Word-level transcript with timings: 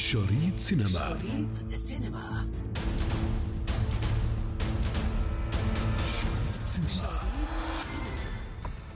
شريط 0.00 0.58
سينما. 0.58 0.88
شريط 0.88 1.72
سينما. 1.72 2.48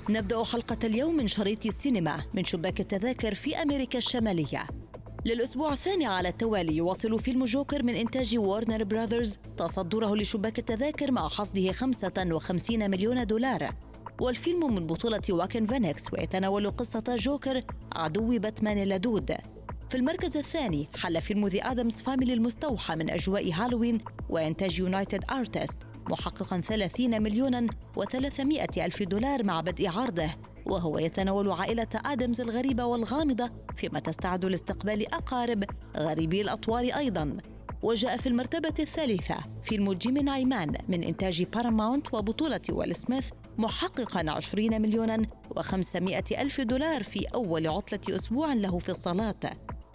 نبدأ 0.09 0.45
حلقة 0.45 0.79
اليوم 0.85 1.17
من 1.17 1.29
شريط 1.29 1.67
السينما 1.67 2.25
من 2.35 2.45
شباك 2.45 2.81
التذاكر 2.81 3.35
في 3.35 3.57
أمريكا 3.57 3.99
الشمالية. 3.99 4.67
للأسبوع 5.25 5.73
الثاني 5.73 6.07
على 6.07 6.29
التوالي 6.29 6.77
يواصل 6.77 7.21
فيلم 7.21 7.45
جوكر 7.45 7.83
من 7.83 7.95
إنتاج 7.95 8.39
وارنر 8.39 8.85
براذرز 8.85 9.39
تصدره 9.57 10.17
لشباك 10.17 10.59
التذاكر 10.59 11.11
مع 11.11 11.29
حصده 11.29 11.73
55 11.73 12.91
مليون 12.91 13.27
دولار. 13.27 13.75
والفيلم 14.21 14.75
من 14.75 14.87
بطولة 14.87 15.23
واكن 15.31 15.67
فينيكس 15.67 16.05
ويتناول 16.13 16.71
قصة 16.71 17.05
جوكر 17.09 17.63
عدو 17.93 18.39
باتمان 18.39 18.79
اللدود. 18.79 19.54
في 19.95 20.01
المركز 20.01 20.37
الثاني 20.37 20.89
حل 20.95 21.21
فيلم 21.21 21.49
The 21.49 21.59
Addams 21.59 22.01
Family 22.01 22.35
المستوحى 22.35 22.97
من 22.97 23.11
أجواء 23.11 23.53
هالوين 23.53 23.99
وإنتاج 24.29 24.79
يونايتد 24.79 25.25
آرتيستس 25.31 25.79
محققا 26.11 26.61
30 26.61 27.23
مليونا 27.23 27.67
و300 27.99 28.79
ألف 28.79 29.03
دولار 29.03 29.45
مع 29.45 29.61
بدء 29.61 29.89
عرضه. 29.89 30.31
وهو 30.67 30.99
يتناول 30.99 31.51
عائلة 31.51 31.87
آدمز 31.95 32.41
الغريبة 32.41 32.85
والغامضة 32.85 33.51
فيما 33.77 34.01
تستعد 34.01 34.45
لاستقبال 34.45 35.15
أقارب 35.15 35.65
غريبي 35.97 36.41
الأطوار 36.41 36.85
أيضاً. 36.85 37.37
وجاء 37.83 38.17
في 38.17 38.29
المرتبة 38.29 38.75
الثالثة 38.79 39.37
فيلم 39.63 39.93
Gemini 39.93 40.45
Man 40.45 40.73
من 40.89 41.05
إنتاج 41.05 41.43
باراماونت 41.43 42.15
وبطولة 42.15 42.61
ويل 42.71 42.95
سميث 42.95 43.31
محققا 43.59 44.31
20 44.31 44.83
مليونا 44.83 45.23
و500 45.59 46.39
ألف 46.39 46.61
دولار 46.61 47.03
في 47.03 47.27
أول 47.35 47.67
عطلة 47.67 48.17
أسبوع 48.17 48.53
له 48.53 48.79
في 48.79 48.89
الصالات. 48.89 49.45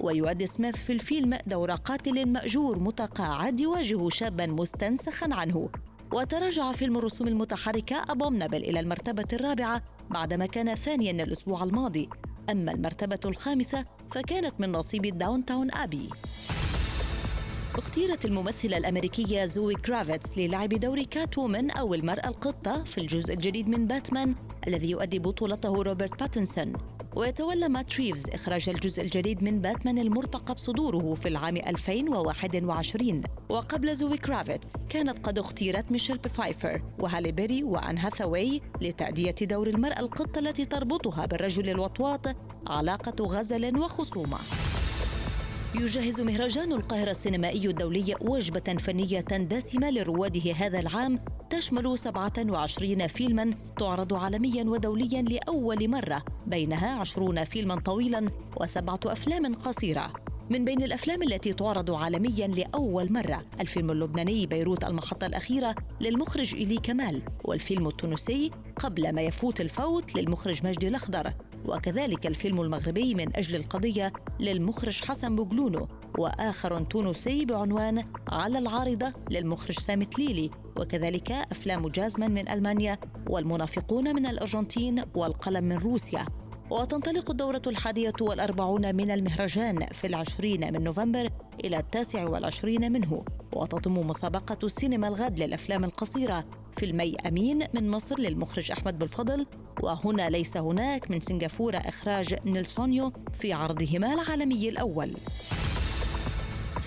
ويؤدي 0.02 0.48
سميث 0.48 0.76
في 0.76 0.94
الفيلم 0.94 1.38
دور 1.48 1.72
قاتل 1.72 2.26
مأجور 2.26 2.80
متقاعد 2.80 3.60
يواجه 3.60 4.10
شابا 4.10 4.46
مستنسخا 4.46 5.28
عنه. 5.32 5.70
وتراجع 6.14 6.72
فيلم 6.72 6.98
الرسوم 6.98 7.28
المتحركة 7.28 8.06
Abominable 8.10 8.58
إلى 8.58 8.80
المرتبة 8.80 9.28
الرابعة 9.34 9.84
بعدما 10.10 10.46
كان 10.46 10.76
ثانيا 10.76 11.12
الأسبوع 11.12 11.64
الماضي. 11.64 12.10
أما 12.50 12.72
المرتبة 12.72 13.20
الخامسة 13.26 13.86
فكانت 14.10 14.54
من 14.60 14.72
نصيب 14.72 15.18
Downton 15.18 15.74
Abbey. 15.74 16.10
اختيرت 17.78 18.26
الممثلة 18.26 18.78
الأمريكية 18.78 19.46
زوي 19.46 19.76
كرافيتس 19.76 20.38
للعب 20.38 20.70
دور 20.70 21.04
Catwoman 21.04 21.72
أو 21.72 21.94
المرأة 21.94 22.28
القطة 22.28 22.84
في 22.84 22.98
الجزء 22.98 23.34
الجديد 23.34 23.70
من 23.70 23.88
باتمان 23.88 24.36
الذي 24.68 24.90
يؤدي 24.90 25.20
بطولته 25.20 25.84
روبرت 25.84 26.20
باتنسون. 26.20 26.74
ويتولى 27.16 27.68
مات 27.68 27.96
ريفز 27.96 28.30
إخراج 28.30 28.70
الجزء 28.70 29.02
الجديد 29.02 29.44
من 29.44 29.62
باتمان 29.62 30.00
المرتقب 30.00 30.58
صدوره 30.58 31.14
في 31.16 31.28
العام 31.28 31.58
2021 31.58 33.22
وقبل 33.50 33.96
زوي 33.96 34.18
كرافيتس 34.18 34.74
كانت 34.90 35.28
قد 35.28 35.40
اختيرت 35.40 35.92
ميشيل 35.92 36.18
بفايفر 36.18 36.82
وهالي 37.00 37.32
بيري 37.32 37.64
وآن 37.64 37.98
هاثاواي 37.98 38.62
لتأدية 38.82 39.36
دور 39.42 39.68
المرأة 39.68 40.00
القطة 40.00 40.40
التي 40.40 40.66
تربطها 40.66 41.26
بالرجل 41.26 41.70
الوطواط 41.70 42.28
علاقة 42.68 43.26
غزل 43.26 43.78
وخصومة. 43.78 44.38
يجهز 45.76 46.22
مهرجان 46.22 46.74
القاهرة 46.74 47.12
السينمائي 47.12 47.68
الدولي 47.68 48.16
وجبة 48.22 48.78
فنية 48.80 49.20
دسمة 49.22 49.90
لرواده 49.90 50.52
هذا 50.52 50.80
العام 50.80 51.20
تشمل 51.50 51.98
27 51.98 53.08
فيلما 53.08 53.54
تعرض 53.80 54.14
عالميا 54.14 54.64
ودوليا 54.64 55.22
لأول 55.22 55.90
مرة 55.90 56.24
بينها 56.48 57.00
20 57.00 57.44
فيلما 57.44 57.76
طويلا 57.76 58.30
وسبعة 58.62 59.00
أفلام 59.06 59.56
قصيرة. 59.56 60.14
من 60.50 60.66
بين 60.66 60.84
الأفلام 60.84 61.24
التي 61.24 61.54
تعرض 61.54 61.92
عالميا 61.92 62.48
لأول 62.48 63.14
مرة 63.14 63.46
الفيلم 63.60 63.92
اللبناني 63.92 64.46
بيروت 64.46 64.84
المحطة 64.84 65.28
الأخيرة 65.28 65.76
للمخرج 66.02 66.56
إيلي 66.56 66.78
كمال 66.78 67.22
والفيلم 67.44 67.88
التونسي 67.88 68.52
قبل 68.80 69.16
ما 69.16 69.22
يفوت 69.22 69.62
الفوت 69.62 70.16
للمخرج 70.16 70.66
مجدي 70.66 70.88
الأخضر. 70.88 71.34
وكذلك 71.66 72.28
الفيلم 72.28 72.62
المغربي 72.62 73.16
من 73.16 73.36
أجل 73.38 73.56
القضية 73.56 74.14
للمخرج 74.40 75.04
حسن 75.04 75.36
بوغلونو 75.36 75.88
وآخر 76.20 76.82
تونسي 76.82 77.46
بعنوان 77.46 78.04
على 78.28 78.58
العارضة 78.58 79.14
للمخرج 79.32 79.80
سامي 79.80 80.06
تليلي. 80.06 80.50
وكذلك 80.78 81.32
أفلام 81.32 81.88
جازمان 81.88 82.32
من 82.32 82.50
ألمانيا 82.50 82.98
والمنافقون 83.30 84.16
من 84.16 84.26
الأرجنتين 84.26 85.04
والقلم 85.16 85.64
من 85.64 85.78
روسيا. 85.78 86.26
وتنطلق 86.70 87.30
الدورة 87.32 87.62
الحادية 87.68 88.14
والأربعون 88.22 88.96
من 88.96 89.12
المهرجان 89.12 89.86
في 89.86 90.08
العشرين 90.08 90.74
من 90.74 90.84
نوفمبر 90.84 91.30
إلى 91.66 91.78
التاسع 91.78 92.30
والعشرين 92.30 92.92
منه. 92.92 93.22
وتضم 93.54 94.08
مسابقة 94.08 94.58
السينما 94.64 95.08
الغد 95.08 95.40
للأفلام 95.40 95.84
القصيرة 95.84 96.46
فيلمي 96.74 97.16
أمين 97.28 97.60
من 97.74 97.90
مصر 97.90 98.20
للمخرج 98.20 98.72
أحمد 98.72 99.00
بالفضل 99.00 99.46
وهنا 99.84 100.30
ليس 100.30 100.58
هناك 100.58 101.12
من 101.12 101.20
سنغافورة 101.20 101.78
إخراج 101.78 102.36
نيلسونيو 102.46 103.14
في 103.34 103.54
عرضهما 103.54 104.14
العالمي 104.14 104.70
الأول. 104.70 105.12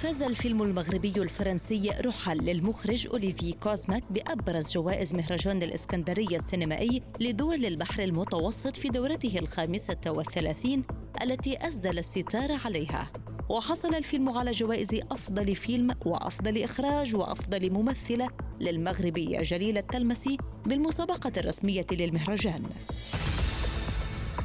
فاز 0.03 0.23
الفيلم 0.23 0.63
المغربي 0.63 1.13
الفرنسي 1.17 1.91
رحل 1.91 2.37
للمخرج 2.37 3.07
أوليفي 3.07 3.53
كوزماك 3.53 4.03
بأبرز 4.11 4.73
جوائز 4.73 5.15
مهرجان 5.15 5.63
الإسكندرية 5.63 6.37
السينمائي 6.37 7.03
لدول 7.21 7.65
البحر 7.67 8.03
المتوسط 8.03 8.77
في 8.77 8.89
دورته 8.89 9.39
الخامسة 9.39 9.99
والثلاثين 10.07 10.85
التي 11.23 11.69
أسدل 11.69 11.99
الستار 11.99 12.59
عليها. 12.65 13.13
وحصل 13.49 13.95
الفيلم 13.95 14.29
على 14.29 14.51
جوائز 14.51 14.95
أفضل 15.11 15.57
فيلم 15.57 15.95
وأفضل 16.07 16.63
إخراج 16.63 17.17
وأفضل 17.17 17.71
ممثلة 17.71 18.29
للمغربية 18.61 19.43
جليلة 19.43 19.81
تلمسي 19.81 20.37
بالمسابقة 20.67 21.33
الرسمية 21.37 21.87
للمهرجان. 21.93 22.63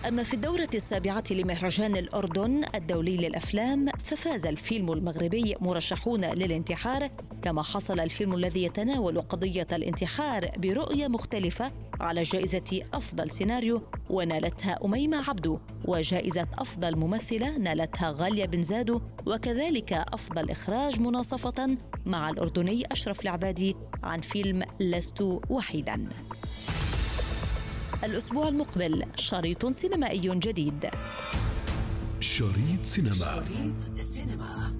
أما 0.08 0.24
في 0.24 0.34
الدورة 0.34 0.70
السابعة 0.74 1.24
لمهرجان 1.32 1.96
الأردن 1.98 2.64
الدولي 2.76 3.18
للأفلام 3.18 3.90
ففاز 4.00 4.46
الفيلم 4.46 4.92
المغربي 4.92 5.56
مرشحون 5.62 6.26
للانتحار 6.26 7.10
كما 7.42 7.64
حصل 7.64 8.00
الفيلم 8.00 8.34
الذي 8.34 8.64
يتناول 8.64 9.22
قضية 9.22 9.68
الانتحار 9.72 10.52
برؤية 10.58 11.08
مختلفة 11.08 11.72
على 12.00 12.24
جائزة 12.24 12.82
أفضل 12.94 13.32
سيناريو 13.32 13.82
ونالتها 14.10 14.86
أميمة 14.86 15.30
عبدو 15.30 15.60
وجائزة 15.86 16.48
أفضل 16.58 16.96
ممثلة 16.96 17.58
نالتها 17.58 18.12
غالية 18.12 18.46
بن 18.46 18.64
زادو 18.64 19.02
وكذلك 19.26 19.94
أفضل 19.94 20.52
إخراج 20.52 21.00
مناصفة 21.00 21.78
مع 22.06 22.30
الأردني 22.30 22.84
أشرف 22.92 23.22
العبادي 23.22 23.76
عن 24.04 24.22
فيلم 24.22 24.64
لست 24.80 25.22
وحيداً. 25.50 26.10
الأسبوع 28.08 28.48
المقبل. 28.48 29.04
شريط 29.16 29.66
سينمائي 29.66 30.40
جديد. 30.40 30.90
شريط 32.20 32.84
سينما. 32.84 33.16
شريط 33.16 33.98
سينما. 33.98 34.74